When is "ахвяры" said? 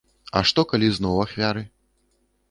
1.25-1.61